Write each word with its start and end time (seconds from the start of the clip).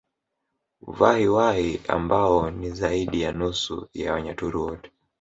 Vahi 0.87 1.27
Wahi 1.27 1.81
ambao 1.87 2.51
ni 2.51 2.69
zaidi 2.71 3.21
ya 3.21 3.31
nusu 3.31 3.89
ya 3.93 4.13
Wanyaturu 4.13 4.61
wote 4.65 4.91